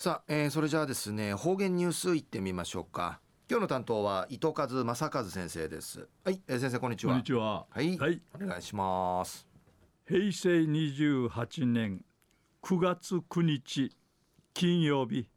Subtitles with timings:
[0.00, 3.18] さあ、えー、それじゃあですね方言ニュースいってみましょうか。
[3.50, 6.06] 今日の担当は糸数正和先生です。
[6.24, 7.14] はい、えー、先生こんにちは。
[7.14, 7.66] こんにちは。
[7.68, 9.48] はい、はい、お願いします。
[10.06, 12.04] 平成28年
[12.62, 13.90] 9月9日
[14.54, 15.28] 金曜日、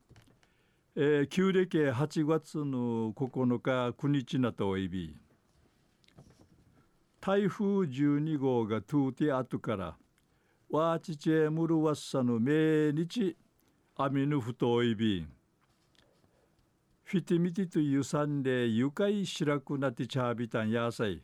[0.95, 5.15] えー、旧暦8月の9日9日なとおいび。
[7.19, 9.97] 台風12号がトゥーティアトから
[10.69, 13.35] ワーチチェムルワッサの命日
[13.97, 15.27] アミヌフトイビン
[17.03, 21.21] フィティミティという産で愉快白くなってチャービタン野菜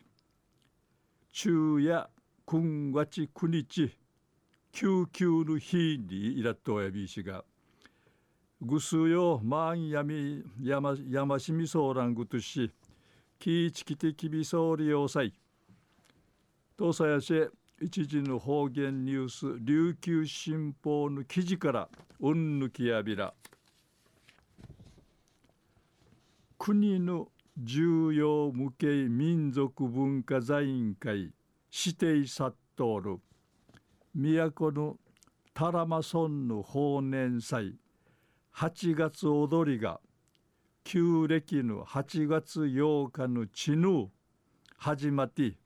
[1.31, 2.09] 昼夜
[2.45, 3.97] くんわちくにち
[4.73, 7.45] 救急の日にいらっとやびしが。
[8.61, 12.69] ぐすよまんやみやまやましみそうらんぐとし
[13.39, 15.33] きいちきてきびそうりよさい。
[16.75, 17.47] とさやし
[17.79, 23.35] 一時の方言ニュース琉球新報の記事からうんぬきやびら。
[26.57, 31.31] 国の重要無形民族文化財委員会
[31.71, 33.19] 指定殺到る。
[34.15, 34.97] 都の
[35.53, 37.75] タラマ村の法年祭。
[38.55, 39.99] 8月踊りが。
[40.83, 44.09] 旧暦の8月8日の地ぬ
[44.77, 45.57] 始まって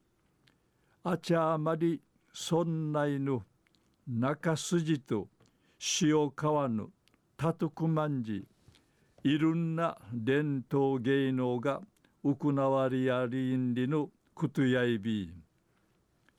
[1.04, 2.00] あちゃまり。
[2.34, 3.44] 村内の
[4.08, 5.28] 中筋と
[6.02, 6.90] 塩川の
[7.36, 8.46] たとくまんじ
[9.24, 11.82] いろんな伝統芸能が
[12.24, 15.32] 行われやりんりのことやいび。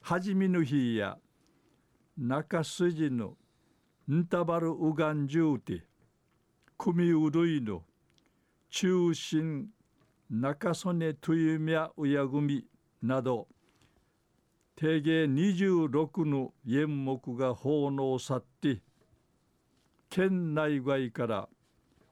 [0.00, 1.18] はじみの日や
[2.16, 3.36] 中筋の
[4.10, 5.84] んたばるうがんじゅうて
[6.77, 7.82] 組うるいの
[8.70, 9.68] 中心
[10.28, 12.64] 中曽根とゆみゃうや組
[13.02, 13.46] など
[14.76, 18.80] 定芸26の演目が奉納さって
[20.08, 21.48] 県内外から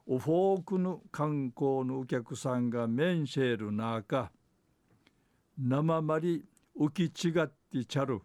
[0.07, 4.31] オフォークの観光のお客さんがメンシェル中
[5.57, 6.43] 生まり
[6.79, 8.21] 浮き違ってちゃる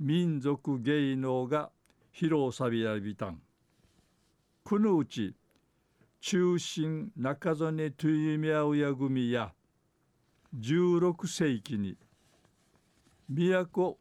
[0.00, 1.70] 民族芸能が
[2.14, 3.26] 披露さびらびた。
[3.26, 3.40] ん
[4.64, 5.34] このうち
[6.20, 9.52] 中心中曽根トゥイミャウヤ組や
[10.58, 11.96] 16世紀に
[13.30, 13.98] 都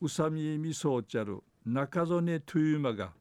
[0.00, 3.12] 宇佐美みそうちゃる中曽根トゥイマが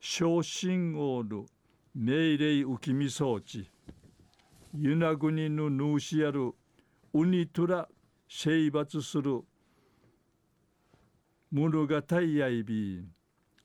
[0.00, 1.46] 昇進王の
[1.94, 3.70] 命令浮きみそうち
[4.76, 6.52] ユナグニのヌーシやる
[7.12, 7.88] ウニトラ
[8.28, 9.42] 征伐する
[11.52, 13.04] 物語やいび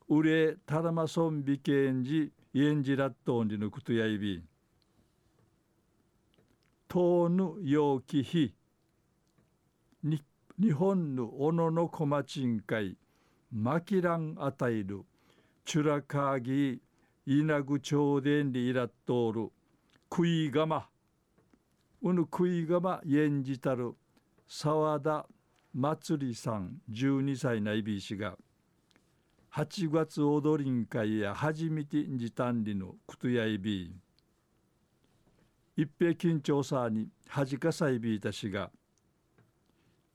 [0.07, 4.43] うれたらまそんびけんじえんじらっとんりのことやいび
[6.87, 8.53] とぬ陽気日
[10.61, 12.97] 日本のおののこまちんかい
[13.49, 15.05] まきらんあたいる
[15.63, 16.79] チュラカーギー
[17.25, 19.51] 稲具町伝にいらっとおる
[20.11, 20.89] 食いがま
[22.01, 23.93] うぬ食いがまえんじたる
[24.49, 25.25] 沢田
[25.73, 28.35] 祭さん12歳ないびしが
[29.55, 33.93] 8月踊りん会や初めてじたんりのくとやいび
[35.77, 38.69] 一平緊張さにはじかさいびいたしが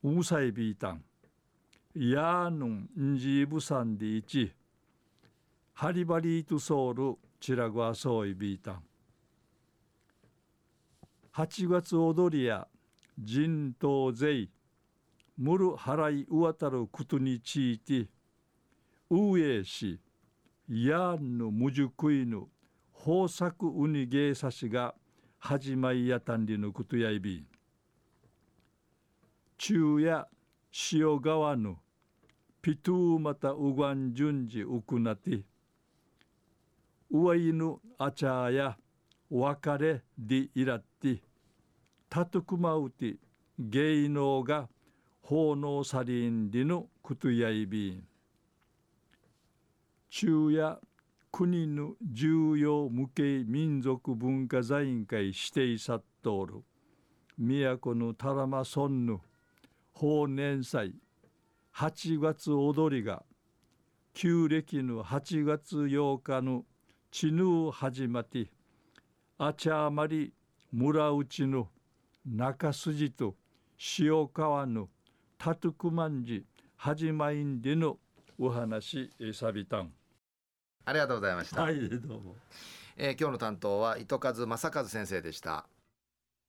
[0.05, 1.03] うさいびいたん。
[1.95, 4.53] やーぬんんじぶさんでいち。
[5.73, 8.83] ハリバリートソウルチラグアソイビータン
[11.35, 12.69] 8月踊りや
[13.19, 14.49] 人頭税
[15.37, 18.07] ムル払いうわたることについて
[19.11, 19.99] うえし
[20.69, 22.45] やんのむじゅくいぬ
[23.05, 24.95] 豊作うにげさしが
[25.41, 27.45] 始まりやたんりのことやいび
[29.57, 30.27] 中や
[30.93, 31.77] 塩川の
[32.61, 35.43] ピトゥーまたうがんじゅんじうくなて
[37.11, 38.77] うわいぬあちゃや
[39.31, 41.23] 別れでいらって
[42.09, 43.17] たとくまうて
[43.59, 44.69] 芸能が
[45.21, 48.05] 奉納さりんりのくとやいびん。
[50.11, 50.79] 中や
[51.33, 56.63] 国の重要無形民族文化財委員会指定さっとおる。
[57.39, 59.21] 都のたらま村の
[59.95, 60.93] 法年祭。
[61.77, 63.23] 8月踊りが。
[64.13, 66.65] 旧暦の8月8日の
[67.13, 68.49] ちぬ始まって
[69.39, 70.33] あちゃまり
[70.73, 71.69] 村内の
[72.27, 73.35] 中筋と
[73.99, 74.89] 塩川の
[75.39, 76.45] たとくまんじ
[76.77, 77.99] 始まりんでの
[78.39, 79.93] お話えさびたん。
[80.85, 81.63] ありがとうございました。
[81.63, 82.37] はいどうも、
[82.97, 85.67] えー、今日の担当は糸数正和先生でした